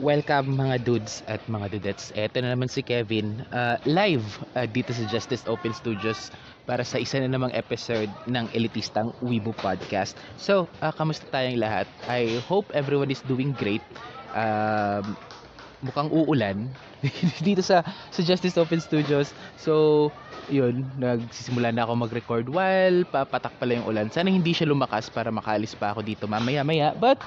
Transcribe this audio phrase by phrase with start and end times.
[0.00, 2.08] Welcome mga dudes at mga dudettes.
[2.16, 4.24] Eto na naman si Kevin uh, live
[4.56, 6.32] uh, dito sa Justice Open Studios
[6.64, 10.16] para sa isa na namang episode ng elitistang Weibo Podcast.
[10.40, 11.84] So, uh, kamusta tayong lahat?
[12.08, 13.84] I hope everyone is doing great.
[14.32, 15.20] Um,
[15.80, 16.76] mukhang uulan
[17.46, 19.32] dito sa sa Justice Open Studios.
[19.56, 20.12] So,
[20.48, 24.08] yun, nagsisimula na ako mag-record while papatak pala yung ulan.
[24.12, 26.92] Sana hindi siya lumakas para makalis pa ako dito mamaya-maya.
[26.96, 27.24] But,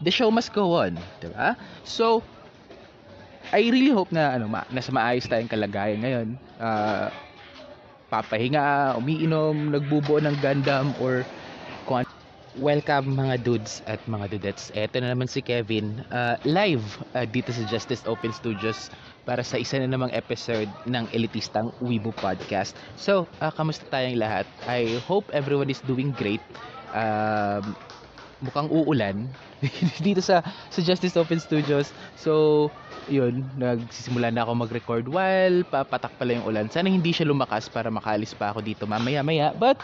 [0.00, 1.54] the show must go on, 'di ba?
[1.82, 2.26] So
[3.52, 6.28] I really hope na ano ma, nasa maayos tayong kalagayan ngayon.
[6.60, 7.08] Uh,
[8.08, 11.28] papahinga, umiinom, nagbubuo ng Gundam or
[11.86, 12.04] kung.
[12.58, 14.74] Welcome mga dudes at mga dudettes.
[14.74, 16.82] Eto na naman si Kevin uh, live
[17.14, 18.90] uh, dito sa Justice Open Studios
[19.22, 22.74] para sa isa na namang episode ng elitistang Weibo Podcast.
[22.98, 24.42] So, uh, kamusta tayong lahat?
[24.66, 26.42] I hope everyone is doing great.
[26.90, 27.78] Um,
[28.42, 29.30] mukhang uulan
[30.06, 30.42] dito sa
[30.74, 31.94] sa Justice Open Studios.
[32.18, 32.74] So,
[33.06, 36.66] yun, nagsisimula na ako mag-record while papatak pala yung ulan.
[36.74, 39.54] Sana hindi siya lumakas para makalis pa ako dito mamaya-maya.
[39.54, 39.78] But,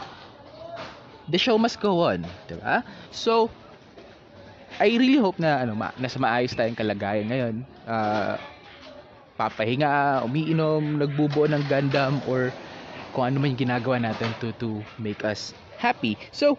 [1.28, 2.84] the show must go on, 'di ba?
[3.10, 3.52] So,
[4.82, 7.54] I really hope na ano, ma, nasa maayos tayong kalagayan ngayon.
[7.86, 8.34] Uh,
[9.38, 12.54] papahinga, umiinom, nagbubuo ng Gundam or
[13.14, 16.18] kung ano man yung ginagawa natin to to make us happy.
[16.34, 16.58] So,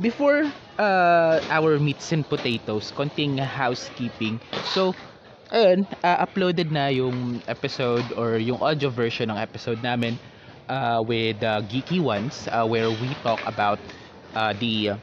[0.00, 4.40] before uh, our meats and potatoes, konting housekeeping.
[4.64, 4.96] So,
[5.52, 10.20] ayun, uh, uploaded na yung episode or yung audio version ng episode namin
[10.68, 13.92] uh, with uh, Geeky Ones uh, where we talk about
[14.34, 14.96] uh, the uh,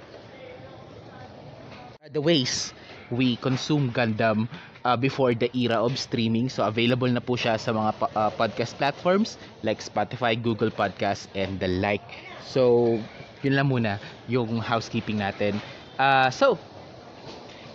[2.12, 2.74] the ways
[3.10, 4.50] we consume Gundam
[4.84, 6.50] uh, before the era of streaming.
[6.50, 11.60] So available na po siya sa mga uh, podcast platforms like Spotify, Google Podcast and
[11.60, 12.14] the like.
[12.38, 13.06] So
[13.42, 15.62] yun lang muna yung housekeeping natin.
[15.98, 16.62] Uh, so,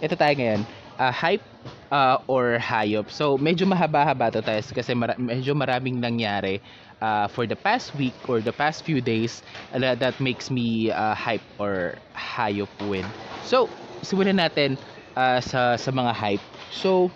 [0.01, 0.63] ito tayo ngayon.
[1.01, 1.45] Uh, hype
[1.91, 3.11] uh, or hayop.
[3.11, 6.63] So, medyo mahaba-haba to tayo kasi mara- medyo maraming nangyari
[7.03, 9.43] uh, for the past week or the past few days
[9.75, 13.15] uh, that makes me uh, hype or hayop win.
[13.43, 14.79] So, simulan natin
[15.17, 16.47] uh, sa, sa mga hype.
[16.71, 17.13] So,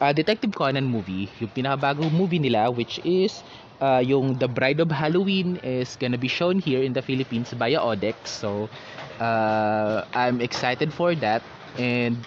[0.00, 3.42] uh, Detective Conan movie, yung pinakabagong movie nila which is
[3.80, 7.80] uh, yung The Bride of Halloween is gonna be shown here in the Philippines via
[7.80, 8.30] Odex.
[8.32, 8.70] So,
[9.20, 11.48] uh, I'm excited for that.
[11.76, 12.26] And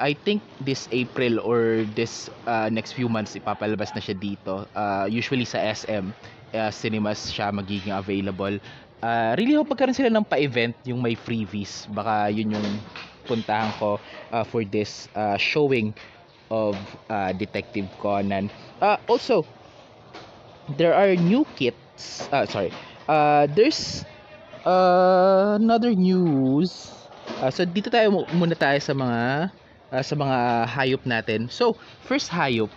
[0.00, 4.64] I think this April or this uh, next few months ipapalabas na siya dito.
[4.72, 6.10] Uh, usually sa SM
[6.56, 8.56] uh, cinemas siya magiging available.
[9.00, 11.84] Uh, really hope magkaroon sila ng pa-event yung may freebies.
[11.92, 12.68] Baka yun yung
[13.28, 14.00] puntahan ko
[14.32, 15.92] uh, for this uh, showing
[16.50, 16.74] of
[17.12, 18.50] uh, Detective Conan.
[18.80, 19.44] Uh, also,
[20.76, 22.26] there are new kits.
[22.32, 22.72] Uh, sorry.
[23.06, 24.04] Uh, there's
[24.64, 26.90] uh, another news.
[27.40, 29.48] Uh, so dito tayo muna tayo sa mga
[29.92, 31.50] uh, sa mga hayop natin.
[31.50, 32.70] So, first hayop,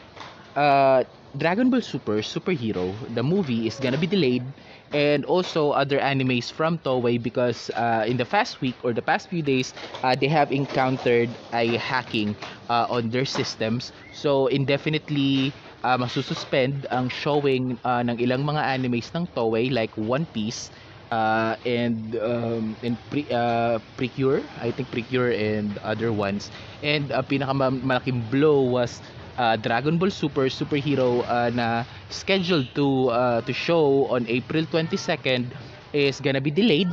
[0.56, 1.04] uh,
[1.34, 4.54] Dragon Ball Super Superhero, the movie is gonna be delayed
[4.94, 9.30] and also other animes from Toei because uh, in the past week or the past
[9.30, 12.38] few days uh, they have encountered a hacking
[12.70, 19.10] uh, on their systems so indefinitely uh, masususpend ang showing uh, ng ilang mga animes
[19.18, 20.70] ng Toei like One Piece
[21.14, 26.52] uh, and um, and pre, uh, Precure I think Precure and other ones.
[26.82, 29.02] And uh, pinakamalaking blow was
[29.38, 35.54] uh, Dragon Ball Super superhero uh, na scheduled to uh, to show on April 22nd
[35.94, 36.90] is gonna be delayed.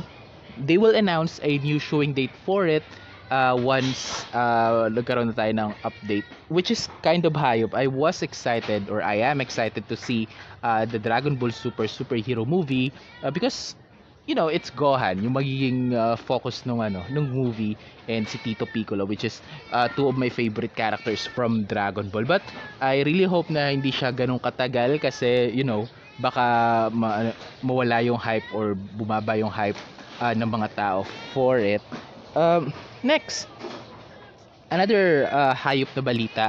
[0.57, 2.83] They will announce a new showing date for it
[3.31, 8.21] uh, once uh, nagkaroon na tayo ng update which is kind of hayop I was
[8.21, 10.27] excited or I am excited to see
[10.61, 12.91] uh, the Dragon Ball Super superhero movie
[13.23, 13.75] uh, because
[14.29, 17.75] you know it's Gohan yung magiging uh, focus nung ano nung movie
[18.07, 19.41] and si Tito Piccolo which is
[19.73, 22.25] uh, two of my favorite characters from Dragon Ball.
[22.25, 22.43] But
[22.81, 25.89] I really hope na hindi siya ganun katagal kasi you know
[26.21, 27.33] baka ma-
[27.65, 29.77] mawala yung hype or bumaba yung hype
[30.21, 30.99] uh, ng mga tao
[31.33, 31.81] for it.
[32.37, 33.49] Um, Next,
[34.71, 36.47] another uh, hayop na balita,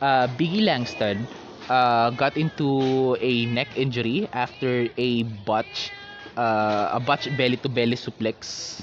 [0.00, 1.28] uh, Biggie Langston
[1.68, 5.92] uh, got into a neck injury after a botch
[6.36, 8.80] uh, a botch belly to belly suplex.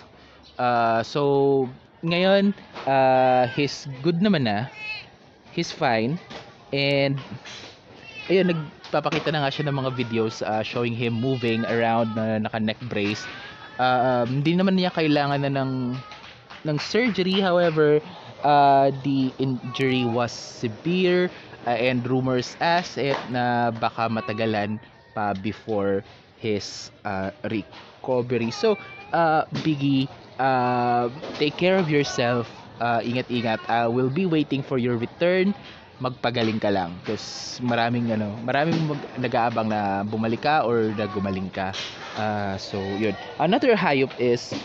[0.59, 1.67] Uh, so
[2.03, 2.53] ngayon
[2.87, 4.67] uh, he's good naman na.
[5.51, 6.21] He's fine
[6.71, 7.17] and
[8.29, 12.59] ayun nagpapakita na nga siya ng mga videos uh, showing him moving around na naka
[12.61, 13.25] neck brace.
[13.79, 15.95] Uh, um, hindi naman niya kailangan na ng
[16.67, 17.39] ng surgery.
[17.39, 18.03] However,
[18.43, 21.31] uh, the injury was severe.
[21.65, 24.79] uh, and rumors as it na baka matagalan
[25.11, 26.05] pa before
[26.39, 28.51] his uh, recovery.
[28.51, 28.79] So,
[29.13, 30.09] uh, Biggie,
[30.39, 32.49] uh, take care of yourself.
[32.79, 33.59] Uh, ingat-ingat.
[33.67, 35.53] Uh, we'll be waiting for your return.
[35.99, 37.03] Magpagaling ka lang.
[37.03, 41.75] Because maraming, ano, maraming mag- nag-aabang na bumalik ka or na gumaling ka.
[42.15, 43.15] Uh, so, yun.
[43.37, 44.55] Another hayop is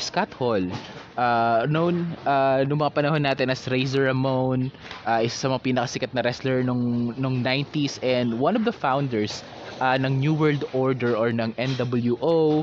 [0.00, 0.64] Scott Hall.
[1.12, 4.72] Uh, known uh, nung mga panahon natin as Razor Ramon,
[5.04, 9.44] uh, isa sa mga pinakasikat na wrestler nung, nung 90s and one of the founders
[9.82, 12.62] uh, ng New World Order or ng NWO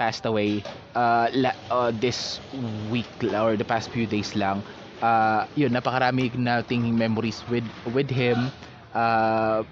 [0.00, 0.64] passed away
[0.96, 2.40] uh, la, uh, this
[2.88, 4.64] week or the past few days lang.
[5.04, 8.48] Uh, yun, napakarami nating memories with with him.
[8.96, 9.62] Uh,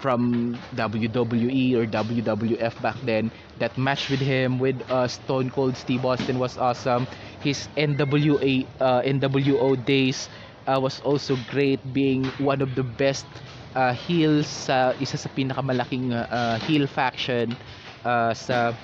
[0.00, 3.30] from WWE or WWF back then.
[3.58, 7.06] That match with him with uh, Stone Cold Steve Austin was awesome.
[7.44, 10.28] His NWA uh, NWO days
[10.66, 13.26] uh, was also great, being one of the best
[13.74, 17.56] uh, heels sa isa sa pinakamalaking uh, heel faction
[18.04, 18.74] uh, sa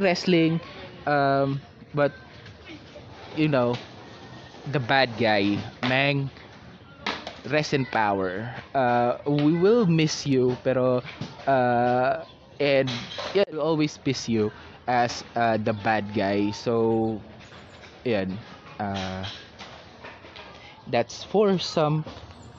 [0.00, 0.60] wrestling.
[1.06, 1.62] Um,
[1.94, 2.14] but
[3.34, 3.78] you know,
[4.66, 6.30] the bad guy, Mang
[7.46, 8.54] rest in power.
[8.74, 11.02] Uh, we will miss you, pero
[11.46, 12.24] uh,
[12.60, 14.52] and yeah, we'll always miss you
[14.88, 16.50] as uh, the bad guy.
[16.50, 17.22] So,
[18.04, 18.40] yan.
[18.80, 19.26] Uh,
[20.86, 22.04] that's for some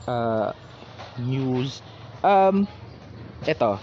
[0.06, 0.52] uh,
[1.18, 1.82] news.
[2.22, 2.66] Um,
[3.46, 3.78] ito.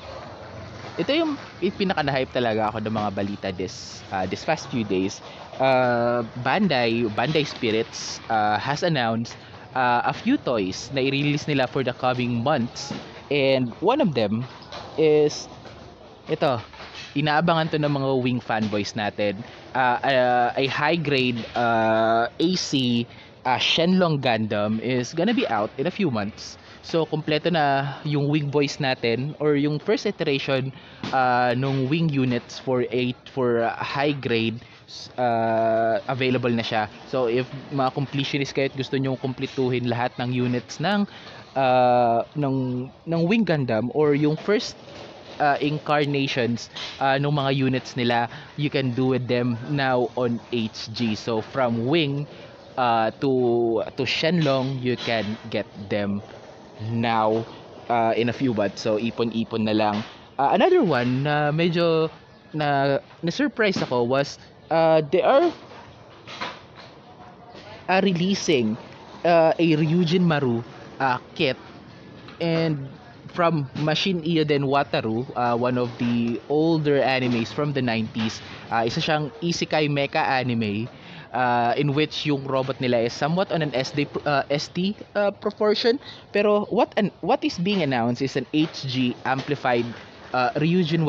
[0.95, 5.19] Ito yung pinaka-hype talaga ako ng mga balita this uh, this past few days.
[5.59, 9.35] Uh, Bandai, Bandai Spirits uh, has announced
[9.75, 12.95] uh, a few toys na i-release nila for the coming months.
[13.27, 14.47] And one of them
[14.95, 15.51] is
[16.29, 16.57] ito,
[17.15, 19.43] inaabangan to ng mga wing fanboys natin.
[19.75, 23.05] Uh, uh, a high grade uh, AC
[23.45, 26.57] uh, Shenlong Gundam is gonna be out in a few months.
[26.85, 30.69] So, kompleto na yung wing boys natin or yung first iteration
[31.09, 34.61] uh, nung wing units for 8 for uh, high grade
[35.17, 36.85] uh, available na siya.
[37.09, 41.09] So if mga completionist kayo at gusto niyo kumpletuhin lahat ng units ng
[41.57, 42.57] uh, ng
[43.05, 44.77] ng Wing Gundam or yung first
[45.41, 46.69] uh, incarnations
[47.01, 51.17] uh, ng mga units nila, you can do with them now on HG.
[51.17, 52.29] So from Wing
[52.77, 56.21] uh, to to Shenlong, you can get them
[56.79, 57.45] now
[57.89, 58.81] uh, in a few months.
[58.83, 59.97] So ipon-ipon na lang.
[60.37, 62.09] Uh, another one na medyo
[62.53, 64.37] na na-surprise ako was
[64.71, 65.51] uh, they are
[67.89, 68.77] uh, releasing
[69.23, 70.63] uh, a Ryujin Maru
[70.99, 71.59] uh, kit
[72.41, 72.99] and
[73.29, 78.41] from Machine Ioden Wataru, uh, one of the older animes from the 90s.
[78.71, 80.89] Uh, isa siyang isekai mecha anime
[81.35, 85.99] uh, in which yung robot nila is somewhat on an SD uh, ST uh, proportion
[86.31, 89.85] pero what an what is being announced is an HG amplified
[90.31, 91.03] uh, Ryujin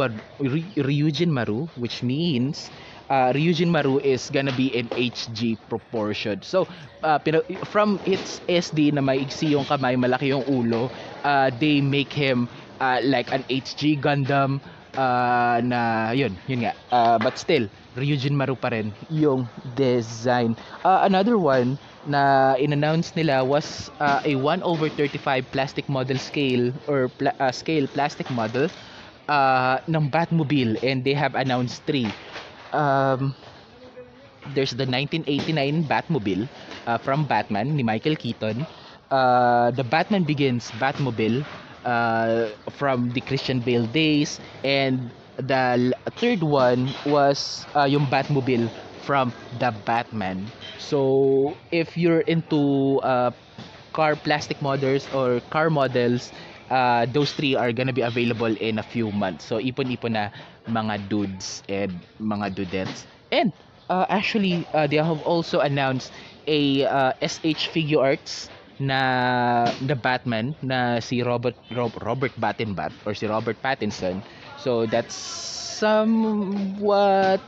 [0.77, 2.71] Ryujin Maru which means
[3.09, 6.43] uh, Ryujin Maru is gonna be in HG proportion.
[6.43, 6.67] So,
[7.03, 7.19] uh,
[7.65, 10.91] from its SD na maigsi yung kamay, malaki yung ulo,
[11.25, 12.49] uh, they make him
[12.81, 14.61] uh, like an HG Gundam
[14.97, 16.75] uh, na yun, yun nga.
[16.91, 20.57] Uh, but still, Ryujin Maru pa rin yung design.
[20.85, 26.73] Uh, another one na in-announce nila was uh, a 1 over 35 plastic model scale
[26.87, 28.69] or pla- uh, scale plastic model
[29.29, 32.15] uh, ng Batmobile and they have announced three
[32.73, 33.35] um,
[34.47, 36.49] there's the 1989 Batmobile
[36.87, 38.67] uh, from Batman ni Michael Keaton.
[39.11, 41.47] Uh, the Batman Begins Batmobile
[41.87, 49.33] uh, from the Christian Bale days and the third one was uh, yung Batmobile from
[49.61, 50.53] the Batman.
[50.79, 53.31] So if you're into uh,
[53.93, 56.33] car plastic models or car models,
[56.71, 59.45] uh, those three are gonna be available in a few months.
[59.47, 60.25] So ipon-ipon na
[60.69, 63.07] mga dudes and mga dudettes.
[63.33, 63.53] And
[63.89, 66.13] uh, actually, uh, they have also announced
[66.47, 73.15] a uh, SH Figure Arts na the Batman na si Robert Rob, Robert Battenbat or
[73.15, 74.23] si Robert Pattinson.
[74.57, 75.15] So that's
[75.81, 77.43] somewhat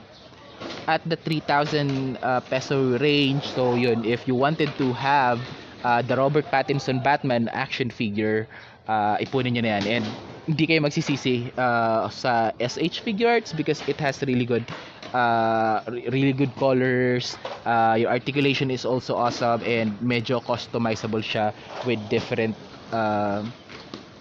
[0.88, 3.52] at the 3,000 uh, peso range.
[3.52, 5.52] So yun, if you wanted to have
[5.84, 8.48] uh, the Robert Pattinson Batman action figure,
[8.88, 9.86] uh, ipunin nyo na yan.
[9.86, 10.06] And
[10.48, 14.72] hindi kayo magsisisi uh, sa SH Figure Arts because it has really good
[15.14, 15.80] uh,
[16.12, 22.56] really good colors uh, your articulation is also awesome and medyo customizable siya with different
[22.92, 23.44] uh,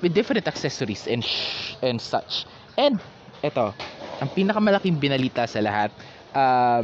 [0.02, 2.46] with different accessories and sh- and such
[2.78, 3.02] and
[3.44, 3.74] eto
[4.22, 5.94] ang pinakamalaking binalita sa lahat
[6.38, 6.82] uh,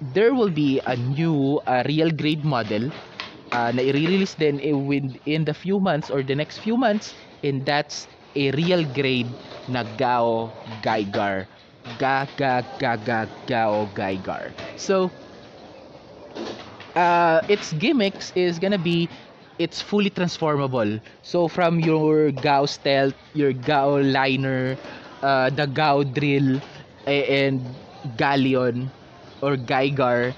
[0.00, 2.90] there will be a new uh, real grade model
[3.52, 7.14] uh, na i-release din i- with- in the few months or the next few months
[7.42, 9.36] and that's a real grade
[9.66, 11.48] na Gao Gaigar.
[11.96, 12.62] Ga ga
[13.94, 14.54] Gaigar.
[14.76, 15.12] So
[16.96, 19.10] uh, its gimmicks is gonna be
[19.58, 20.98] it's fully transformable.
[21.22, 24.78] So from your Gao stealth, your Gao liner,
[25.22, 26.60] uh, the Gao drill,
[27.06, 27.76] and
[28.16, 28.92] Galleon
[29.42, 30.34] or Gaigar,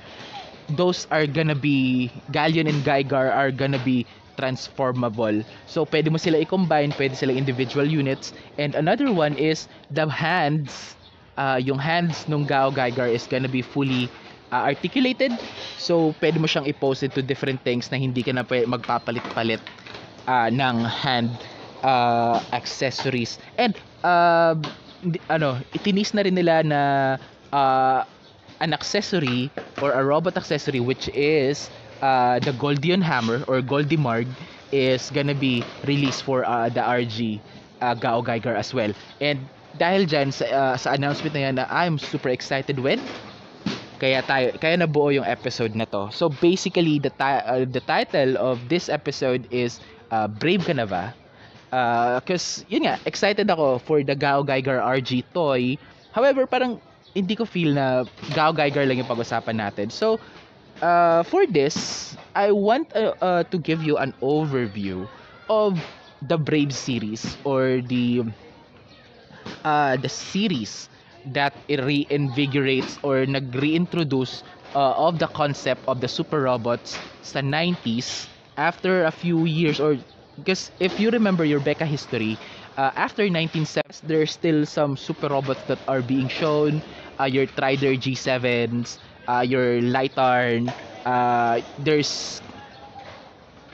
[0.68, 4.06] those are gonna be Galleon and Gaigar are gonna be
[4.38, 5.44] transformable.
[5.66, 8.32] So pwede mo sila i-combine, pwede sila individual units.
[8.58, 10.96] And another one is the hands.
[11.36, 14.12] Uh, yung hands nung Gao Gaigar is gonna be fully
[14.52, 15.40] uh, articulated.
[15.80, 19.64] So, pwede mo siyang i-pose into different things na hindi ka na magpapalit-palit
[20.28, 21.44] uh, ng hand
[21.82, 23.38] uh, accessories.
[23.58, 24.54] And, uh,
[25.30, 26.80] ano, itinis na rin nila na
[27.52, 28.04] uh,
[28.60, 31.70] an accessory or a robot accessory which is
[32.02, 34.38] uh, the Goldion Hammer or Goldimarg
[34.70, 37.42] is gonna be released for uh, the RG
[37.80, 38.92] uh, Gao Geiger as well.
[39.20, 43.02] And dahil dyan sa, uh, sa announcement na yan na I'm super excited with
[44.00, 46.10] kaya tayo kaya nabuo yung episode na to.
[46.10, 49.78] So basically the ti- uh, the title of this episode is
[50.10, 51.14] uh, Brave Ka na ba?
[51.72, 55.78] Uh, cause yun nga, excited ako for the Gao Geiger RG toy.
[56.12, 56.80] However, parang
[57.16, 59.88] hindi ko feel na Gao Geiger lang yung pag-usapan natin.
[59.92, 60.20] So,
[60.82, 65.08] uh, for this, I want uh, uh, to give you an overview
[65.48, 65.80] of
[66.22, 68.24] the Brave series or the
[69.64, 70.88] uh, the series
[71.24, 74.42] that it reinvigorates or nag-reintroduce
[74.74, 79.96] uh, of the concept of the super robots sa 90s after a few years or
[80.36, 82.40] because if you remember your Becca history
[82.76, 86.82] uh, after 1970s there's still some super robots that are being shown
[87.20, 90.72] uh, your Trider G7s uh, your Lightarn
[91.04, 92.40] uh, there's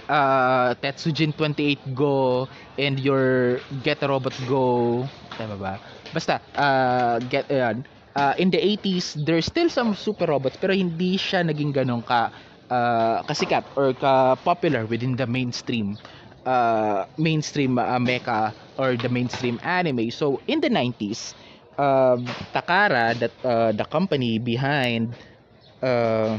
[0.09, 5.75] uh, Tetsujin 28 Go and your Get a Robot Go tama ba?
[6.13, 7.87] Basta uh, get ayan.
[8.19, 12.35] Uh, in the 80s there's still some super robots pero hindi siya naging ganun ka
[12.67, 15.95] uh, kasikat or ka popular within the mainstream
[16.43, 20.11] uh, mainstream uh, mecha or the mainstream anime.
[20.11, 21.35] So in the 90s
[21.79, 25.15] um, Takara that uh, the company behind
[25.83, 26.39] uh,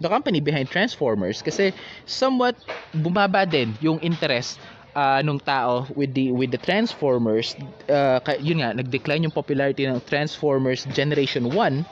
[0.00, 1.72] the company behind Transformers kasi
[2.04, 2.58] somewhat
[2.92, 4.60] bumaba din yung interest
[4.94, 7.54] uh, nung tao with the with the Transformers
[7.90, 11.84] uh, yun nga nag-decline yung popularity ng Transformers Generation 1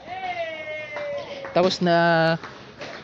[1.53, 2.35] tapos na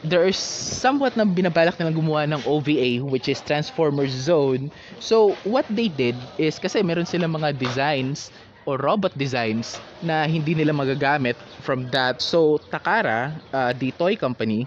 [0.04, 4.72] there's somewhat na binabalak na gumawa ng OVA which is Transformers Zone.
[5.00, 8.32] So what they did is kasi meron silang mga designs
[8.66, 12.24] or robot designs na hindi nila magagamit from that.
[12.24, 14.66] So Takara uh, the toy company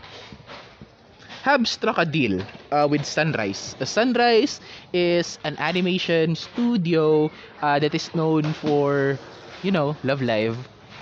[1.43, 3.75] have struck a deal uh, with Sunrise.
[3.81, 4.61] Uh, Sunrise
[4.93, 7.31] is an animation studio
[7.61, 9.19] uh, that is known for,
[9.63, 10.57] you know, Love Live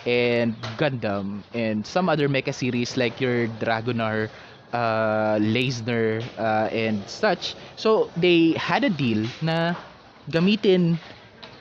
[0.07, 4.31] and Gundam and some other mecha series like your Dragonar,
[4.73, 7.55] uh, Leisner, uh, and such.
[7.77, 9.77] So they had a deal na
[10.31, 10.99] gamitin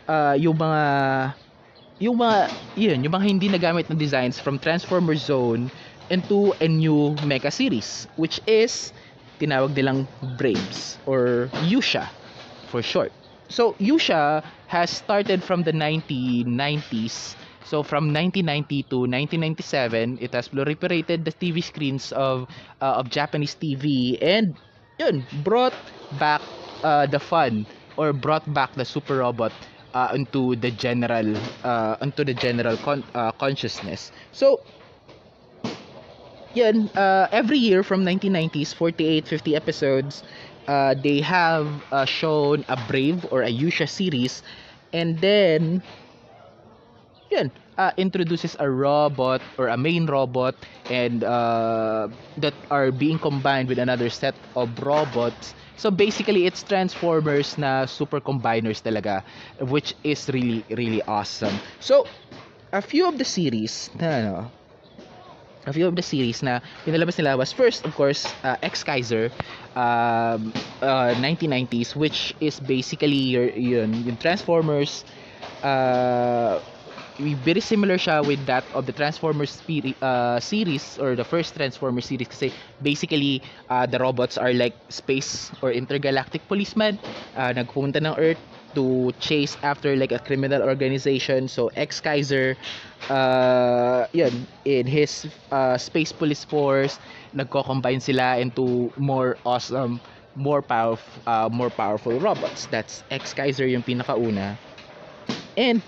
[0.08, 0.84] uh, yung mga
[2.00, 2.38] yung mga
[2.80, 5.68] yun, yung mga hindi nagamit na designs from Transformers Zone
[6.10, 8.94] into a new mecha series which is
[9.40, 12.10] tinawag nilang Braves or Yusha
[12.68, 13.12] for short.
[13.50, 17.36] So Yusha has started from the 1990s.
[17.66, 22.46] So from 1990 to 1997, it has proliferated the TV screens of
[22.82, 24.54] uh, of Japanese TV and
[25.02, 25.78] yun brought
[26.14, 26.42] back
[26.84, 27.66] uh, the fun
[27.98, 29.54] or brought back the super robot
[29.94, 34.12] uh, into the general uh, into the general con- uh, consciousness.
[34.32, 34.62] So
[36.54, 40.24] yan, uh, every year from 1990s, 48, 50 episodes,
[40.68, 44.44] uh, they have uh, shown a Brave or a Yusha series.
[44.94, 45.84] And then,
[47.30, 50.56] yan, uh, introduces a robot or a main robot
[50.90, 55.54] and uh, that are being combined with another set of robots.
[55.78, 59.24] So basically, it's Transformers na super combiners talaga,
[59.70, 61.62] which is really, really awesome.
[61.80, 62.06] So,
[62.74, 64.36] a few of the series na ano,
[65.70, 69.30] a few of the series na pinalabas nila was first of course uh, X Kaiser
[69.78, 75.06] um, uh, 1990s which is basically your yun yung Transformers
[75.62, 76.58] uh,
[77.20, 79.60] very similar siya with that of the Transformers
[80.02, 82.48] uh, series or the first Transformers series kasi
[82.82, 86.98] basically uh, the robots are like space or intergalactic policemen
[87.36, 88.40] uh, nagpupunta ng Earth
[88.76, 91.48] to chase after like a criminal organization.
[91.48, 92.58] So ex-Kaiser
[93.10, 97.00] uh, yun in his uh, space police force
[97.36, 100.02] nagko-combine sila into more awesome
[100.36, 102.68] more powerful uh, more powerful robots.
[102.68, 104.58] That's ex-Kaiser yung pinakauna.
[105.58, 105.82] And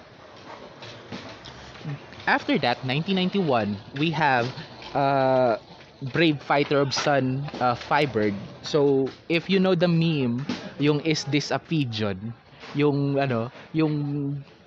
[2.27, 4.53] after that 1991 we have
[4.93, 5.57] uh,
[6.01, 8.33] Brave Fighter of Sun uh, Firebird.
[8.61, 10.45] So if you know the meme
[10.79, 12.33] yung is this a pigeon
[12.75, 13.93] yung ano yung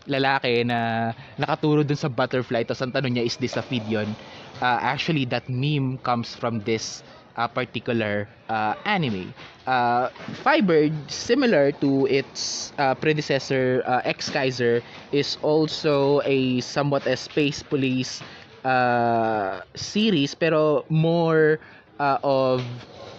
[0.04, 4.12] lalaki na nakaturo dun sa butterfly tapos ang tanong niya is this a pigeon
[4.60, 7.00] uh, actually that meme comes from this
[7.36, 9.34] uh, particular uh, anime.
[9.66, 10.08] Uh,
[10.42, 14.82] Firebird, similar to its uh, predecessor uh, X Kaiser,
[15.12, 18.22] is also a somewhat a space police
[18.64, 21.58] uh, series, pero more
[21.98, 22.62] uh, of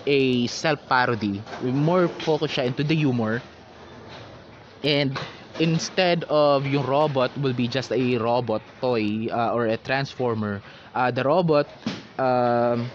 [0.06, 1.42] a self parody.
[1.64, 3.42] More focus siya into the humor.
[4.86, 5.18] And
[5.60, 10.62] instead of yung robot will be just a robot toy uh, or a transformer,
[10.94, 11.68] uh, the robot
[12.20, 12.94] um,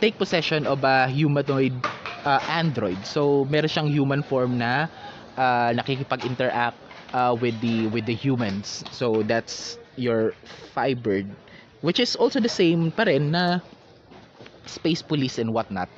[0.00, 1.82] take possession of a humanoid
[2.24, 3.06] uh, android.
[3.06, 4.88] So meron siyang human form na
[5.36, 6.78] uh, nakikipag-interact
[7.14, 8.84] uh, with the with the humans.
[8.90, 10.36] So that's your
[10.76, 11.36] Firebird
[11.84, 13.60] which is also the same pa rin na
[14.66, 15.88] space police and whatnot.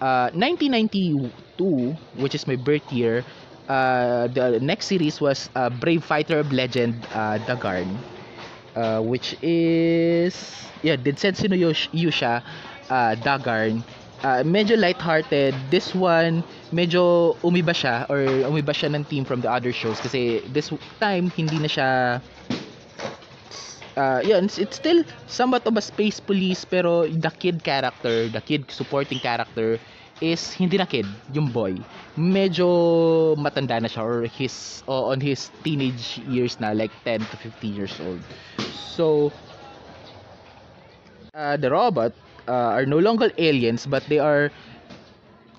[0.00, 3.24] Uh, 1992, which is my birth year,
[3.68, 8.04] uh, the next series was uh, Brave Fighter of Legend, uh, Dagarn,
[8.74, 10.34] uh, which is
[10.82, 12.42] yeah, Densetsu no Yusha,
[12.90, 13.84] uh, Dagarn.
[14.24, 15.54] Uh, medyo light-hearted.
[15.70, 16.42] This one,
[16.72, 21.30] medyo umiba siya or umiba siya ng team from the other shows kasi this time
[21.36, 21.88] hindi na siya
[23.96, 28.40] uh, yun, it's, it's still somewhat of a space police pero the kid character, the
[28.40, 29.78] kid supporting character
[30.20, 31.84] is hindi na kid, yung boy.
[32.16, 32.66] Medyo
[33.36, 37.74] matanda na siya or his o on his teenage years na like 10 to 15
[37.76, 38.24] years old.
[38.58, 39.32] So
[41.34, 42.12] uh, the robot
[42.48, 44.50] uh, are no longer aliens but they are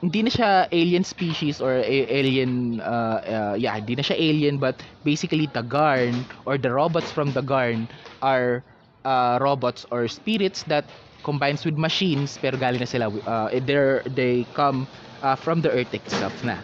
[0.02, 4.62] hindi na siya alien species or a- alien uh, uh, yeah hindi na siya alien
[4.62, 7.90] but basically the Garn or the robots from the Garn
[8.22, 8.62] are
[9.06, 10.86] uh, robots or spirits that
[11.24, 14.88] combines with machines pero galing na sila uh, they're, they come
[15.22, 16.62] uh, from the earth itself na.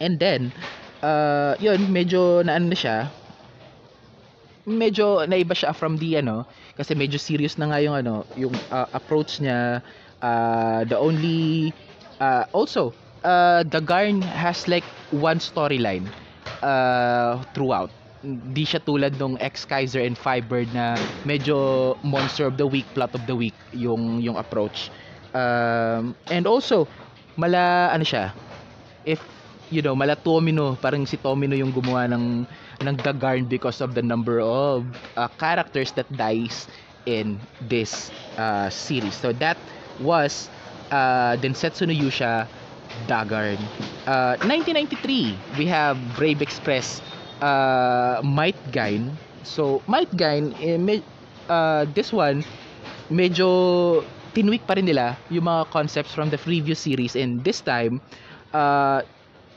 [0.00, 0.52] And then
[1.02, 3.10] uh, yun medyo na ano siya.
[4.68, 6.44] Medyo naiba siya from the ano
[6.76, 9.80] kasi medyo serious na nga yung ano yung uh, approach niya.
[10.20, 11.72] Uh, the only
[12.20, 12.92] uh, also
[13.24, 16.10] uh, the Garn has like one storyline
[16.62, 17.90] uh, throughout
[18.22, 23.14] di siya tulad nung ex Kaiser and Firebird na medyo monster of the week plot
[23.14, 24.90] of the week yung yung approach.
[25.36, 26.88] Um, and also
[27.38, 28.34] mala ano siya
[29.06, 29.22] if
[29.70, 32.46] you know mala Tomino parang si Tomino yung gumawa ng
[32.82, 36.66] ng The Garn because of the number of uh, characters that dies
[37.06, 39.14] in this uh, series.
[39.16, 39.58] So that
[40.00, 40.50] was
[40.90, 42.48] uh, Densetsu no Yusha
[43.06, 43.60] Dagarn.
[44.06, 47.02] Uh, 1993 we have Brave Express
[47.40, 49.16] uh, Might Gain.
[49.42, 51.02] So Might Gain eh, me,
[51.48, 52.44] uh, this one
[53.08, 54.04] medyo
[54.36, 57.16] tinweak pa rin nila yung mga concepts from the previous series.
[57.16, 58.00] And this time
[58.52, 59.02] uh,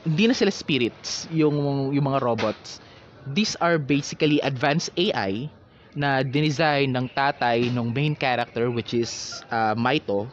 [0.02, 1.54] hindi na sila spirits yung
[1.94, 2.82] yung mga robots.
[3.22, 5.46] These are basically advanced AI
[5.94, 10.26] na dinesign ng tatay ng main character which is uh, Maito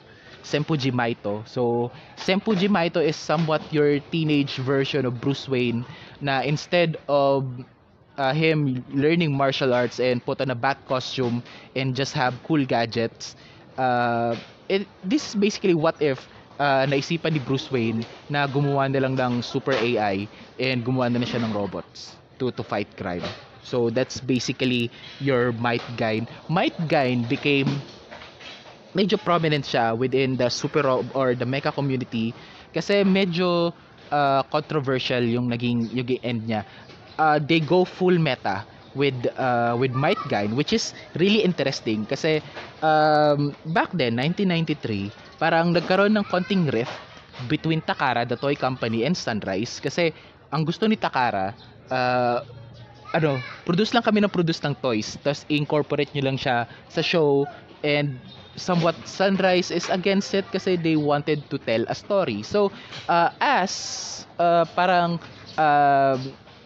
[0.50, 5.86] Senpuji Maito so Senpuji Maito is somewhat your teenage version of Bruce Wayne
[6.22, 7.46] na instead of
[8.18, 11.44] uh, him learning martial arts and put on a bat costume
[11.76, 13.36] and just have cool gadgets
[13.78, 14.36] uh,
[14.68, 16.28] it, this is basically what if
[16.60, 20.28] uh, naisipan ni Bruce Wayne na gumawa na lang ng super AI
[20.60, 23.26] and gumawa na, na siya ng robots to to fight crime.
[23.62, 26.28] So that's basically your Might Gain.
[26.48, 27.84] Might Gain became
[28.94, 32.34] medyo prominent siya within the super or the mecha community
[32.74, 33.74] kasi medyo
[34.10, 36.62] uh, controversial yung naging yung end niya.
[37.20, 38.64] Uh, they go full meta
[38.98, 42.42] with uh, with Might Gain which is really interesting kasi
[42.82, 46.94] um, back then 1993 parang nagkaroon ng konting rift
[47.48, 50.10] between Takara the toy company and Sunrise kasi
[50.50, 51.54] ang gusto ni Takara
[51.94, 52.42] uh,
[53.10, 57.46] ano, produce lang kami ng produce ng toys tapos incorporate nyo lang siya sa show
[57.84, 58.22] and
[58.58, 62.74] somewhat Sunrise is against it kasi they wanted to tell a story so
[63.08, 65.20] uh, as uh, parang
[65.58, 66.18] uh,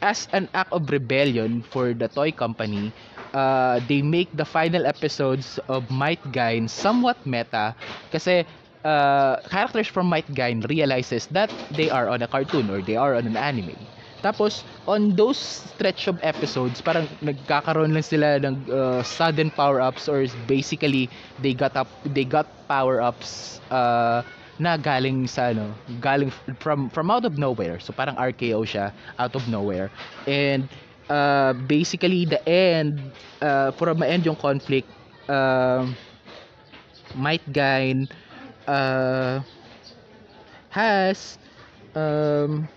[0.02, 2.93] as an act of rebellion for the toy company,
[3.34, 7.76] uh, they make the final episodes of Might Gain somewhat meta
[8.12, 8.43] kasi
[8.84, 13.15] uh, characters from Might Gain realizes that they are on a cartoon or they are
[13.15, 13.88] on an anime.
[14.24, 20.24] Tapos, on those stretch of episodes, parang nagkakaroon lang sila ng uh, sudden power-ups or
[20.48, 21.12] basically,
[21.44, 24.24] they got up, they got power-ups uh,
[24.60, 26.32] na galing sa ano, galing
[26.62, 27.82] from from out of nowhere.
[27.84, 29.92] So parang RKO siya out of nowhere.
[30.30, 30.70] And
[31.10, 33.02] uh, basically the end
[33.42, 34.88] uh, for ma-end yung conflict
[35.28, 35.90] uh,
[37.16, 38.08] Might Gain
[38.68, 39.42] uh,
[40.70, 41.38] has
[41.96, 42.68] um,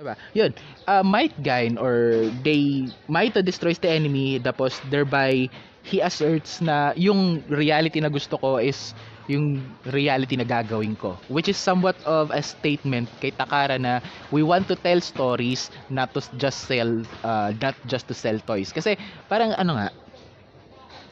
[0.00, 0.16] Diba?
[0.32, 0.56] Yun.
[0.88, 5.44] Uh, might gain or they might destroys the enemy tapos thereby
[5.84, 8.96] he asserts na yung reality na gusto ko is
[9.28, 14.00] yung reality na gagawin ko which is somewhat of a statement kay Takara na
[14.32, 18.72] we want to tell stories not to just sell uh, not just to sell toys
[18.72, 18.96] kasi
[19.28, 19.88] parang ano nga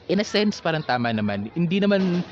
[0.09, 2.25] in a sense parang tama naman hindi naman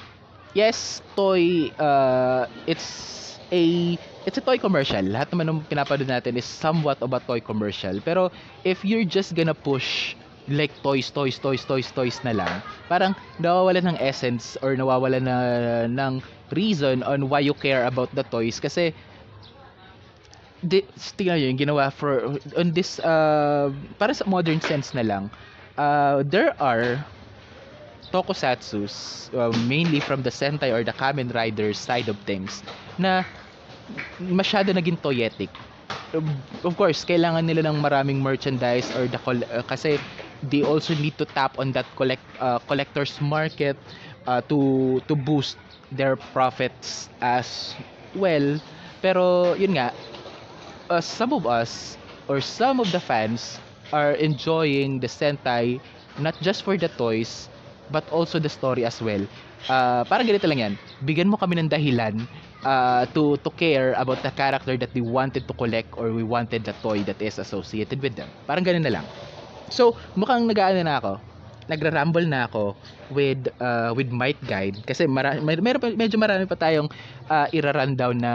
[0.57, 3.95] yes toy uh, it's a
[4.27, 5.01] it's a toy commercial.
[5.07, 8.03] Lahat naman ng pinapanood natin is somewhat of a toy commercial.
[8.03, 8.29] Pero
[8.67, 10.19] if you're just gonna push
[10.51, 15.37] like toys, toys, toys, toys, toys na lang, parang nawawala ng essence or nawawala na
[15.87, 16.23] ng
[16.55, 18.95] reason on why you care about the toys kasi
[20.63, 20.83] di,
[21.19, 25.25] tingnan nyo yung ginawa for on this uh, para sa modern sense na lang
[25.75, 27.03] uh, there are
[28.15, 32.63] tokusatsus uh, mainly from the Sentai or the Kamen Rider side of things
[32.99, 33.27] na
[34.21, 35.53] masyado naging toyetic.
[36.65, 39.21] Of course, kailangan nila ng maraming merchandise or the
[39.53, 40.01] uh, kasi
[40.41, 43.77] they also need to tap on that collect uh, collectors market
[44.25, 45.61] uh, to to boost
[45.93, 47.77] their profits as
[48.17, 48.59] well.
[49.05, 49.93] Pero yun nga,
[50.91, 53.61] uh, some of us or some of the fans
[53.93, 55.81] are enjoying the Sentai
[56.17, 57.49] not just for the toys
[57.91, 59.27] but also the story as well.
[59.69, 60.75] Uh, parang ganito lang yan.
[61.03, 62.27] Bigyan mo kami ng dahilan
[62.65, 66.65] uh, to to care about the character that we wanted to collect or we wanted
[66.65, 68.33] the toy that is associated with them.
[68.49, 69.07] Parang ganun na lang.
[69.71, 71.13] So, mukhang nag-aano na ako.
[71.67, 72.79] Nagra-rumble na ako
[73.11, 75.59] with uh, with Might Guide kasi mara- may,
[75.99, 76.87] medyo marami pa tayong
[77.27, 78.35] uh, ira-rundown na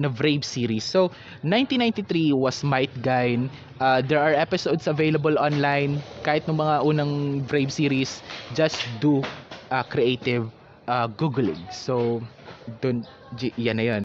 [0.00, 0.88] na Brave series.
[0.88, 1.12] So,
[1.44, 3.52] 1993 was Might Guide.
[3.76, 8.24] Uh, there are episodes available online kahit ng mga unang Brave series.
[8.48, 9.28] Just do
[9.68, 10.48] uh, creative
[10.88, 11.68] uh, googling.
[11.68, 12.24] So,
[12.80, 13.06] dun,
[13.56, 14.02] yan na yun.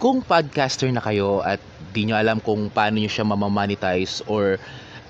[0.00, 1.60] Kung podcaster na kayo at
[1.92, 4.56] di nyo alam kung paano nyo siya mamamonetize or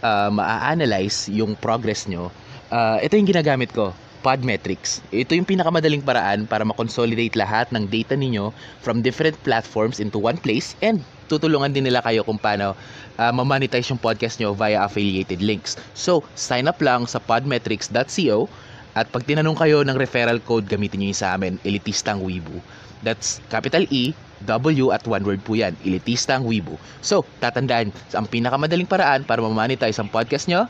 [0.03, 2.35] uh, maa-analyze yung progress nyo,
[2.75, 3.95] uh, ito yung ginagamit ko.
[4.21, 5.01] Podmetrics.
[5.09, 8.53] Ito yung pinakamadaling paraan para ma-consolidate lahat ng data ninyo
[8.85, 12.77] from different platforms into one place and tutulungan din nila kayo kung paano
[13.17, 15.81] uh, ma-monetize yung podcast nyo via affiliated links.
[15.97, 18.51] So, sign up lang sa podmetrics.co
[18.99, 22.59] at pag tinanong kayo ng referral code, gamitin nyo yung sa amin, Elitistang Weibo.
[23.07, 24.13] That's capital E,
[24.45, 26.77] W at one word po yan, Elitistang Weibo.
[27.01, 30.67] So, tatandaan, ang pinakamadaling paraan para ma-monetize ang podcast nyo,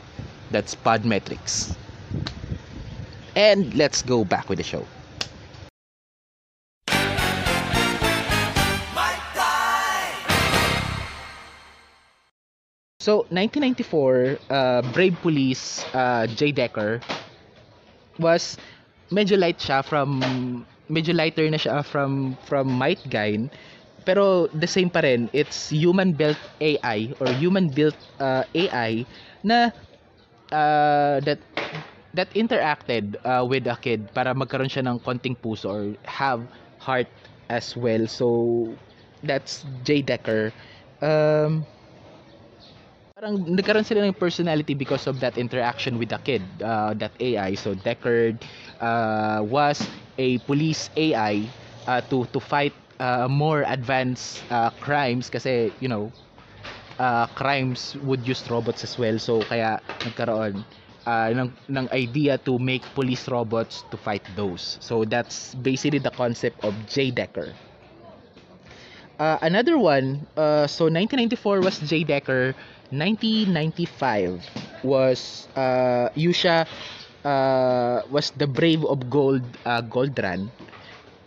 [0.53, 1.73] that's Podmetrics.
[3.35, 4.85] And let's go back with the show.
[13.01, 17.01] So, 1994, uh, Brave Police, uh, Jay Decker,
[18.21, 18.61] was
[19.09, 20.21] medyo light siya from,
[20.85, 23.49] medyo lighter na siya from, from Might Gain.
[24.05, 29.05] Pero the same pa rin, it's human-built AI or human-built uh, AI
[29.41, 29.73] na
[30.53, 31.41] uh, that
[32.13, 36.47] that interacted uh, with a kid para magkaroon siya ng konting puso or have
[36.77, 37.09] heart
[37.49, 38.07] as well.
[38.07, 38.79] So,
[39.23, 40.53] that's Jay Decker.
[41.01, 41.67] Um,
[43.15, 47.53] parang nagkaroon sila ng personality because of that interaction with the kid, uh, that AI.
[47.55, 48.43] So, Deckard
[48.79, 51.35] uh, was a police AI
[51.87, 56.15] uh, to to fight uh, more advanced uh, crimes kasi, you know,
[56.99, 59.19] uh, crimes would use robots as well.
[59.19, 60.65] So, kaya nagkaroon
[61.05, 64.77] uh, ng, ng idea to make police robots to fight those.
[64.81, 67.11] So that's basically the concept of J.
[67.11, 67.57] Decker.
[69.19, 72.03] Uh, another one, uh, so 1994 was J.
[72.03, 72.55] Decker.
[72.91, 74.43] 1995
[74.81, 76.67] was uh, Yusha
[77.23, 80.51] uh, was the Brave of Gold uh, Gold Run.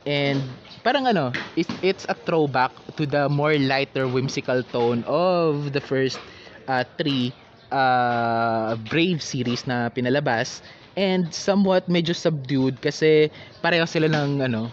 [0.06, 5.80] And parang ano, it, it's a throwback to the more lighter whimsical tone of the
[5.80, 6.20] first
[6.68, 7.34] uh, three
[7.72, 10.60] uh, Brave series na pinalabas
[10.96, 13.30] and somewhat medyo subdued kasi
[13.62, 14.70] pareho sila ng ano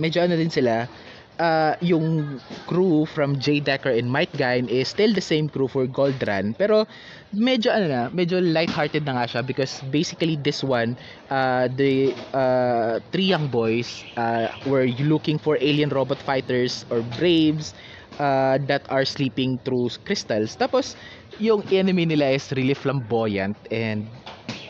[0.00, 0.88] medyo ano din sila,
[1.36, 3.60] uh, yung crew from J.
[3.60, 6.56] Decker and Mike Gine is still the same crew for Gold Run.
[6.56, 6.88] Pero
[7.36, 10.96] medyo ano na, medyo light-hearted na nga siya because basically this one,
[11.28, 17.76] uh, the uh, three young boys uh, were looking for alien robot fighters or braves
[18.18, 20.56] uh, that are sleeping through crystals.
[20.56, 20.96] Tapos
[21.38, 24.10] yung enemy nila is really flamboyant and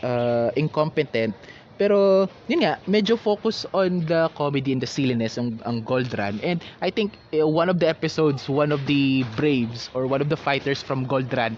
[0.03, 1.35] uh, incompetent
[1.81, 6.37] pero, yun nga, medyo focus on the comedy and the silliness ang, ang Gold Run.
[6.45, 10.29] And I think uh, one of the episodes, one of the Braves or one of
[10.29, 11.57] the fighters from Gold Run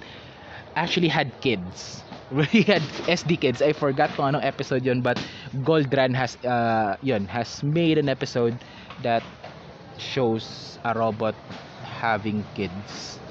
[0.76, 2.04] actually had kids.
[2.50, 3.62] He had SD kids.
[3.62, 5.22] I forgot kung anong episode yun, but
[5.62, 8.64] Gold Run has, uh, yun, has made an episode
[8.98, 9.28] that
[9.98, 11.36] shows a robot
[12.04, 13.24] having kids.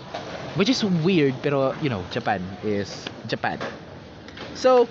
[0.57, 3.61] Which is weird, pero, you know, Japan is Japan.
[4.57, 4.89] So,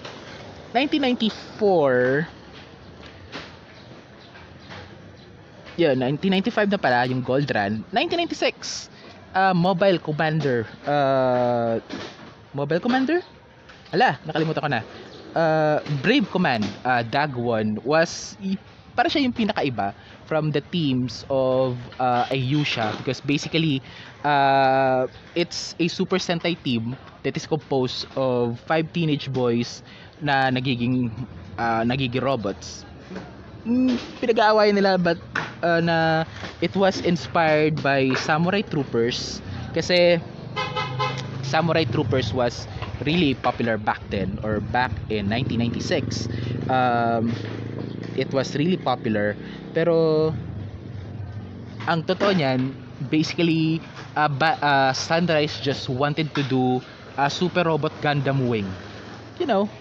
[0.74, 2.30] 1994
[5.80, 8.91] yun, 1995 na pala yung Gold Run 1996
[9.34, 11.80] uh, Mobile Commander uh,
[12.54, 13.20] Mobile Commander?
[13.91, 14.82] ala, nakalimutan ko na
[15.36, 18.36] uh, Brave Command uh, Dag 1 was
[18.96, 19.96] para siya yung pinakaiba
[20.32, 22.96] from the teams of uh, Ayusha.
[22.96, 23.84] Because basically
[24.24, 29.84] uh, it's a Super Sentai team that is composed of five teenage boys
[30.24, 31.28] na nagiging
[31.60, 32.86] uh, nagiging robots.
[33.67, 35.20] Mm, pinag-aawayan nila but
[35.62, 36.26] uh, na
[36.62, 39.41] it was inspired by Samurai Troopers.
[39.76, 40.20] Kasi
[41.41, 42.67] Samurai Troopers was
[43.06, 46.28] really popular back then or back in 1996
[46.70, 47.36] um,
[48.15, 49.38] it was really popular
[49.74, 50.32] pero
[51.89, 53.82] ang totoo niyan basically
[54.17, 56.82] uh, ba, uh, Sunrise just wanted to do
[57.17, 58.78] a Super Robot Gundam Wing
[59.39, 59.71] you know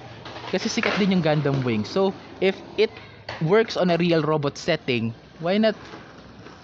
[0.52, 1.84] kasi sikat din yung Gundam Wing.
[1.84, 3.02] So, if it
[3.42, 5.76] works on a real robot setting, why not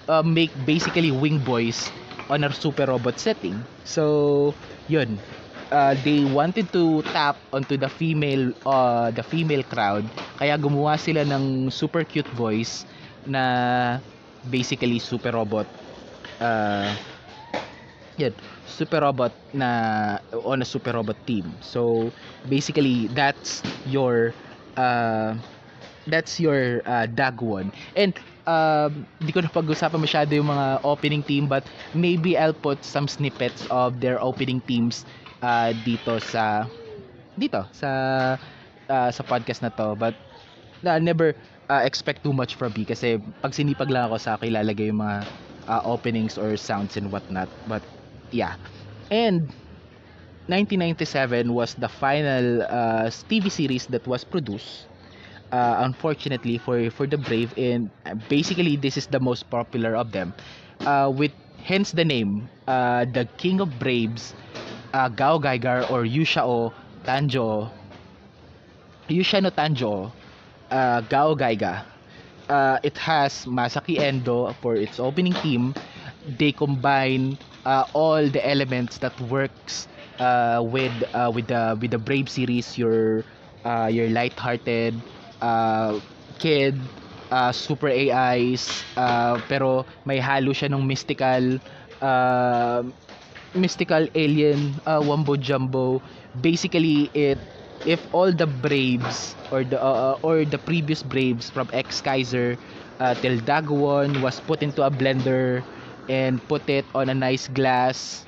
[0.09, 1.93] uh, make basically Wing Boys
[2.31, 3.67] on a super robot setting?
[3.85, 5.25] So, yun.
[5.67, 11.27] Uh, they wanted to tap onto the female uh, the female crowd kaya gumawa sila
[11.27, 12.87] ng super cute boys
[13.27, 13.99] na
[14.47, 15.67] basically super robot
[16.41, 16.95] uh,
[18.17, 18.33] yun
[18.65, 19.69] super robot na
[20.33, 21.59] on a super robot team.
[21.61, 22.13] So
[22.49, 24.35] basically that's your
[24.77, 25.37] uh,
[26.07, 27.75] that's your uh, Dagwon.
[27.97, 32.85] And um, di ko na pag-usapan masyado yung mga opening team but maybe I'll put
[32.85, 35.05] some snippets of their opening teams
[35.47, 36.67] uh, dito sa
[37.39, 37.91] dito sa
[38.91, 40.17] uh, sa podcast na to but
[40.87, 41.35] uh, never
[41.71, 45.29] uh, expect too much from me kasi pag sinipag lang ako sa ilalagay yung mga
[45.69, 47.85] uh, openings or sounds and whatnot but
[48.33, 48.57] yeah.
[49.11, 49.55] And
[50.49, 54.89] 1997 was the final uh, TV series that was produced.
[55.53, 57.91] Uh, unfortunately for for the Brave and
[58.29, 60.35] basically this is the most popular of them.
[60.85, 64.35] Uh, with hence the name, uh, the King of Braves,
[64.97, 66.73] uh, Gao Gaigar or Yushao
[67.05, 67.71] Tanjo.
[69.09, 70.13] Yusha no Tanjo,
[70.71, 71.85] uh, Gao Gaiga.
[72.49, 75.75] Uh, it has Masaki Endo for its opening theme.
[76.27, 81.99] They combine uh, all the elements that works uh, with uh, with the with the
[81.99, 83.25] Brave series your
[83.65, 85.03] uh, your light-hearted
[85.43, 86.01] uh,
[86.39, 86.89] kid
[87.31, 91.59] uh, super AIs uh, pero may halo siya ng mystical
[92.03, 92.83] uh,
[93.57, 96.03] mystical alien uh, wumbo jumbo
[96.41, 97.41] basically it
[97.85, 102.59] if all the braves or the uh, or the previous braves from X Kaiser
[103.01, 105.63] uh, till Dagwon was put into a blender
[106.09, 108.27] and put it on a nice glass.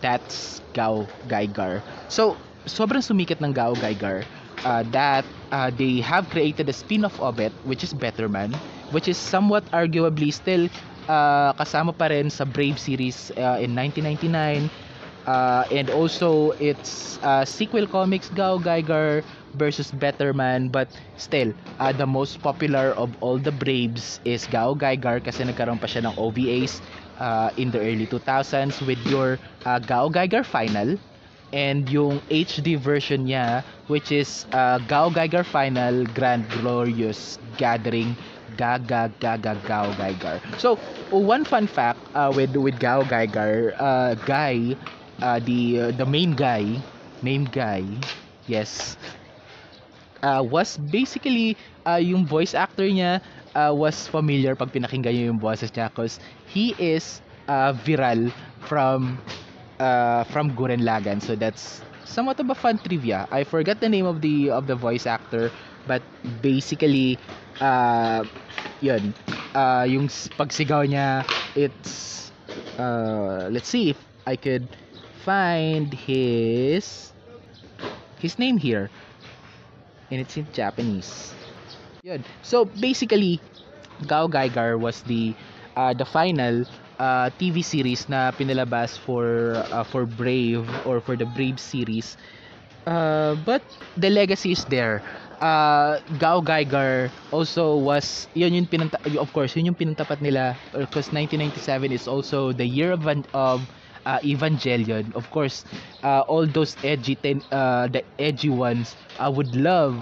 [0.00, 1.82] That's Gao Gaigar.
[2.06, 2.38] So,
[2.68, 4.28] sobrang sumikat ng Gao Gaigar
[4.62, 8.60] uh, that uh, they have created a spin-off of it which is Betterman
[8.94, 10.68] which is somewhat arguably still
[11.08, 14.70] uh, kasama pa rin sa Brave series uh, in 1999
[15.26, 20.70] uh, and also its uh, sequel comics Gao Gaigar versus Betterman.
[20.72, 25.80] But still uh, the most popular of all the Braves is Gao Gaigar kasi nagkaroon
[25.80, 26.80] pa siya ng OVAs
[27.18, 30.96] uh, in the early 2000s with your uh, Gao Geiger Final
[31.52, 38.16] and yung HD version niya which is uh, Gao Geiger Final Grand Glorious Gathering
[38.58, 40.42] Gaga Gaga Gao Geiger.
[40.58, 40.76] So,
[41.14, 44.74] one fun fact uh, with with Gao Geiger, uh, guy,
[45.22, 46.82] uh, the uh, the main guy,
[47.22, 47.86] main guy,
[48.50, 48.98] yes,
[50.22, 53.20] uh, was basically uh, yung voice actor niya
[53.54, 56.18] uh, was familiar pag pinakinggan niyo yung boses niya because
[56.48, 58.30] he is uh, viral
[58.66, 59.18] from
[59.80, 61.20] uh, from Guren Lagan.
[61.20, 63.28] So that's somewhat of a fun trivia.
[63.30, 65.52] I forgot the name of the of the voice actor,
[65.86, 67.20] but basically
[67.60, 68.24] uh,
[68.80, 69.14] yun.
[69.54, 72.30] uh, yung pagsigaw niya it's
[72.78, 74.76] uh, let's see if I could
[75.10, 77.12] find his
[78.18, 78.90] his name here
[80.10, 81.36] and it's in Japanese
[82.02, 83.42] yun so basically
[84.06, 85.36] Gao Gaigar was the
[85.76, 86.64] uh, the final
[86.98, 92.16] uh, TV series na pinalabas for uh, for Brave or for the Brave series.
[92.86, 93.62] Uh, but
[93.96, 95.02] the legacy is there.
[95.40, 101.12] Uh, Gao Geiger also was yun yung pinanta of course yun yung pinantapat nila because
[101.12, 103.04] 1997 is also the year of
[103.36, 103.68] of
[104.06, 105.12] uh, Evangelion.
[105.14, 105.62] Of course
[106.02, 110.00] uh, all those edgy ten, uh, the edgy ones uh, would love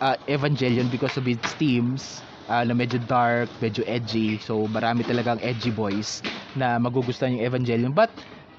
[0.00, 4.38] uh, Evangelion because of its themes na medyo dark, medyo edgy.
[4.40, 6.24] So marami talagang edgy boys
[6.56, 7.92] na magugustuhan yung Evangelion.
[7.94, 8.10] But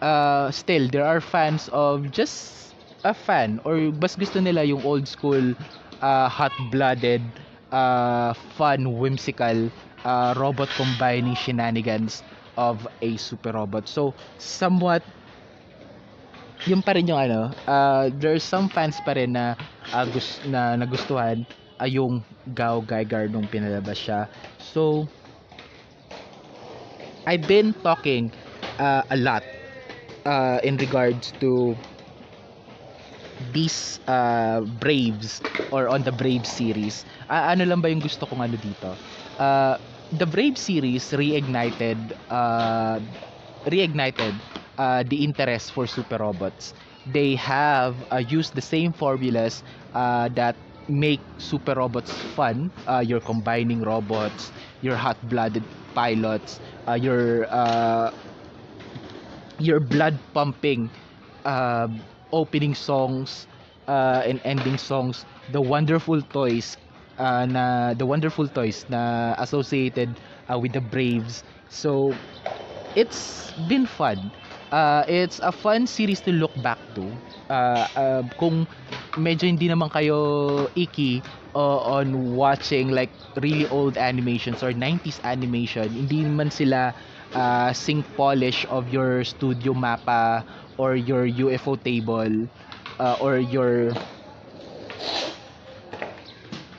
[0.01, 2.73] uh, still, there are fans of just
[3.07, 5.55] a fan or bas gusto nila yung old school
[6.01, 7.39] uh, hot-blooded
[7.71, 9.71] uh, fun, whimsical
[10.05, 12.23] uh, robot combining shenanigans
[12.57, 13.87] of a super robot.
[13.87, 15.03] So somewhat
[16.67, 19.55] yung pa rin yung ano, uh, there's some fans pa rin na
[19.95, 21.47] uh, gus- na nagustuhan
[21.81, 24.27] uh, yung Gao Geiger nung pinalabas siya.
[24.59, 25.09] So
[27.25, 28.33] I've been talking
[28.77, 29.45] uh, a lot
[30.25, 31.77] uh, in regards to
[33.39, 37.05] these uh, Braves or on the Brave series.
[37.29, 38.97] Ah, ano lang ba yung gusto kong ano dito?
[39.37, 39.77] Uh,
[40.11, 42.99] the Brave series reignited uh,
[43.67, 44.43] reignited
[44.77, 46.73] uh, the interest for super robots.
[47.05, 49.63] They have uh, used the same formulas
[49.93, 52.71] uh, that make super robots fun.
[52.87, 58.11] Uh, you're combining robots, your hot-blooded pilots, uh, your uh,
[59.57, 60.91] your blood pumping
[61.45, 61.87] uh,
[62.31, 63.47] opening songs
[63.87, 66.77] uh, and ending songs, the wonderful toys
[67.17, 71.43] uh, na the wonderful toys na associated uh, with the Braves.
[71.67, 72.21] So
[72.95, 74.31] it's been fun.
[74.71, 77.19] Uh, it's a fun series to look back to.
[77.49, 78.69] Uh, uh, kung
[79.17, 81.25] medyo hindi naman kayo icky
[81.57, 86.93] uh, on watching like really old animations or 90s animation, hindi man sila
[87.33, 90.45] uh, sync polish of your studio mappa
[90.77, 92.47] or your UFO table
[93.01, 93.97] uh, or your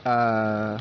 [0.05, 0.81] uh,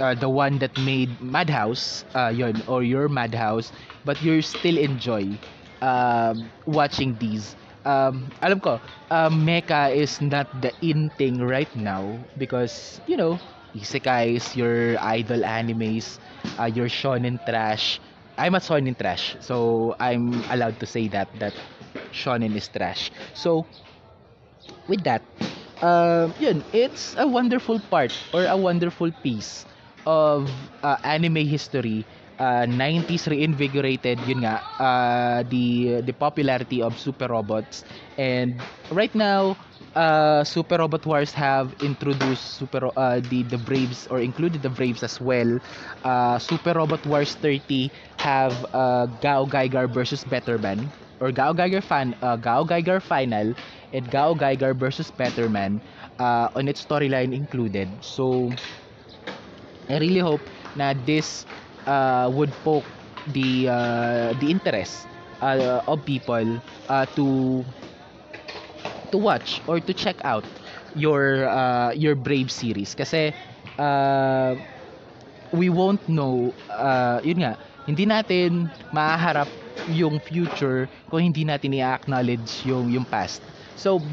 [0.00, 3.72] uh, the one that made Madhouse uh, yun, or your Madhouse
[4.04, 5.38] but you still enjoy
[5.82, 7.56] um, watching these
[7.88, 8.76] um, alam ko
[9.10, 12.04] uh, mecha is not the in thing right now
[12.36, 13.40] because you know
[13.72, 16.18] isekais your idol animes
[16.60, 18.00] uh, your shonen trash.
[18.38, 21.54] I'm a shonen trash so I'm allowed to say that that
[22.12, 23.10] shonen is trash.
[23.34, 23.66] So
[24.88, 25.22] with that
[25.82, 29.66] um, yun it's a wonderful part or a wonderful piece
[30.06, 30.50] of
[30.82, 32.06] uh, anime history
[32.38, 37.84] uh, 90s reinvigorated yun nga uh, the the popularity of super robots.
[38.16, 39.58] And right now
[39.94, 45.02] uh, super robot wars have introduced super uh, the the braves or included the braves
[45.02, 45.58] as well.
[46.04, 52.14] Uh, super robot wars 30 have uh, Gao Geiger versus Betterman or Gao Geiger fan
[52.22, 53.54] uh, Gao Geiger final
[53.92, 55.80] and Gao Geiger versus Betterman
[56.18, 58.02] uh, on its storyline included.
[58.04, 58.58] So
[59.88, 61.44] I really hope na this
[61.86, 62.88] uh, would poke
[63.26, 65.08] the uh, the interest
[65.40, 67.64] uh, of people uh, to
[69.12, 70.44] to watch or to check out
[70.94, 72.94] your uh, your Brave series.
[72.94, 73.32] Kasi
[73.78, 74.56] uh,
[75.52, 77.54] we won't know uh, yun nga
[77.88, 79.50] hindi natin maharap
[79.88, 83.44] yung future kung hindi natin i-acknowledge yung yung past.
[83.78, 84.04] So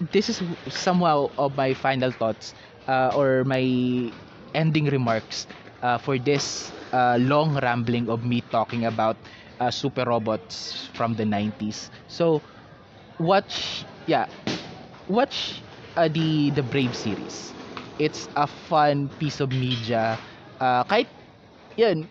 [0.00, 2.54] this is somehow of my final thoughts
[2.88, 4.12] uh, or my
[4.54, 5.46] ending remarks
[5.82, 9.16] uh, for this uh, long rambling of me talking about
[9.60, 11.90] uh, super robots from the 90s.
[12.08, 12.42] So
[13.18, 14.26] watch yeah,
[15.08, 15.62] watch
[15.96, 17.54] uh, the the Brave series.
[17.98, 20.18] It's a fun piece of media.
[20.60, 21.08] Uh, kahit
[21.76, 22.08] yan,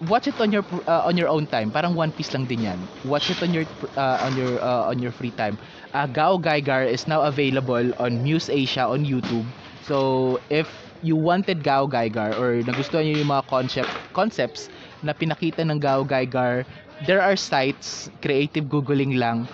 [0.00, 1.70] watch it on your uh, on your own time.
[1.72, 2.80] Parang One Piece lang din 'yan.
[3.04, 5.58] Watch it on your uh, on your uh, on your free time.
[5.94, 9.46] Uh, Gao Gaigar is now available on Muse Asia on YouTube.
[9.86, 10.68] So if
[11.00, 14.66] you wanted Gao Gaigar or nagustuhan niyo yung mga concept concepts
[15.04, 16.66] na pinakita ng Gao Gaigar,
[16.98, 19.46] there are sites, creative googling lang,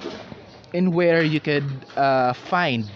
[0.72, 2.92] in where you could uh, find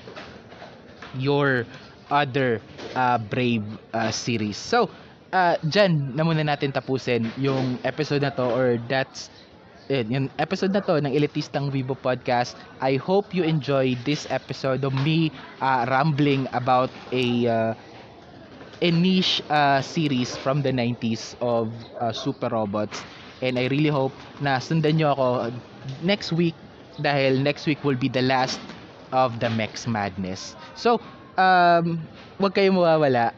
[1.12, 1.66] your
[2.10, 2.62] other
[2.94, 4.56] uh, Brave uh, series.
[4.58, 4.90] So,
[5.32, 9.30] uh, dyan na muna natin tapusin yung episode na to or that's
[9.88, 12.56] yun, yung episode na to ng Elitistang Vivo Podcast.
[12.82, 15.30] I hope you enjoy this episode of me
[15.60, 17.72] uh, rambling about a uh,
[18.82, 23.04] a niche uh, series from the 90s of uh, super robots.
[23.42, 25.26] And I really hope na sundan nyo ako
[26.00, 26.56] next week
[27.00, 28.60] dahil next week will be the last
[29.12, 30.56] of the Mex Madness.
[30.74, 31.00] So,
[31.36, 32.08] um,
[32.40, 33.32] huwag kayong mawawala.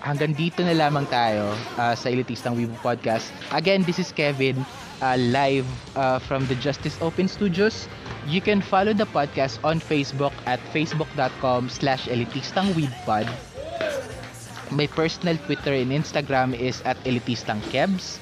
[0.00, 3.32] Hanggang dito na lamang tayo uh, sa Elitistang Weibo Podcast.
[3.50, 4.62] Again, this is Kevin,
[5.02, 5.66] uh, live
[5.96, 7.88] uh, from the Justice Open Studios.
[8.26, 13.28] You can follow the podcast on Facebook at facebook.com slash elitistangweebpod.
[14.70, 18.18] My personal Twitter and Instagram is at elitistangkebs.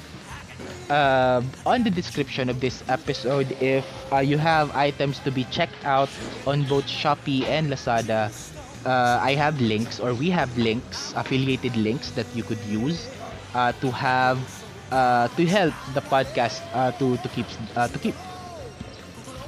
[0.89, 5.83] Uh, on the description of this episode, if uh, you have items to be checked
[5.83, 6.09] out
[6.45, 8.29] on both Shopee and Lazada,
[8.85, 13.09] uh, I have links or we have links, affiliated links that you could use
[13.55, 14.37] uh, to have
[14.95, 18.15] uh, to help the podcast uh, to to keep uh, to keep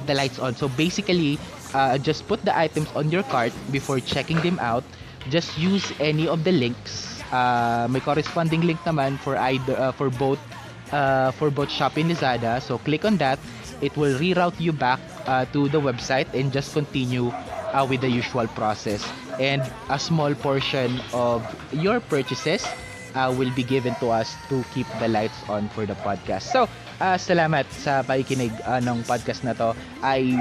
[0.04, 0.52] the lights on.
[0.54, 1.40] So basically,
[1.72, 4.84] uh, just put the items on your cart before checking them out.
[5.32, 7.16] Just use any of the links.
[7.32, 10.40] Uh, may corresponding link naman for either uh, for both
[10.92, 12.60] uh, for both Shopee and Lazada.
[12.60, 13.40] So click on that.
[13.80, 17.30] It will reroute you back uh, to the website and just continue
[17.72, 19.04] uh, with the usual process.
[19.38, 22.66] And a small portion of your purchases
[23.15, 26.49] uh, will be given to us to keep the lights on for the podcast.
[26.49, 26.65] So,
[26.99, 29.77] uh, salamat sa pakikinig uh, ng podcast na to.
[30.01, 30.35] I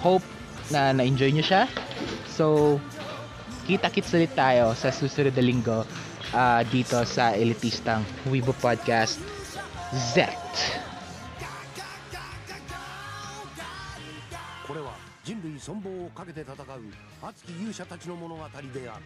[0.00, 0.24] hope
[0.70, 1.68] na na-enjoy nyo siya.
[2.28, 2.78] So,
[3.66, 5.86] kita-kits ulit tayo sa susunod na linggo
[6.34, 9.20] uh, dito sa Elitistang Weibo Podcast
[9.92, 10.28] Z.
[14.66, 16.56] これは人類存亡をかけて戦う
[17.22, 19.02] 熱き勇者たちの物語である